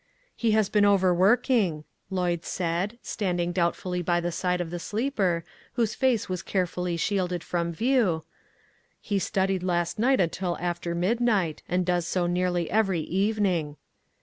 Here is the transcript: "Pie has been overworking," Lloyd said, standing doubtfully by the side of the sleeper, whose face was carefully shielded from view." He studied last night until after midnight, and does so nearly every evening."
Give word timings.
"Pie 0.41 0.47
has 0.49 0.67
been 0.67 0.83
overworking," 0.83 1.83
Lloyd 2.09 2.43
said, 2.43 2.97
standing 3.03 3.51
doubtfully 3.51 4.01
by 4.01 4.19
the 4.19 4.31
side 4.31 4.59
of 4.59 4.71
the 4.71 4.79
sleeper, 4.79 5.43
whose 5.73 5.93
face 5.93 6.27
was 6.27 6.41
carefully 6.41 6.97
shielded 6.97 7.43
from 7.43 7.71
view." 7.71 8.23
He 8.99 9.19
studied 9.19 9.61
last 9.61 9.99
night 9.99 10.19
until 10.19 10.57
after 10.59 10.95
midnight, 10.95 11.61
and 11.69 11.85
does 11.85 12.07
so 12.07 12.25
nearly 12.25 12.67
every 12.71 13.01
evening." 13.01 13.77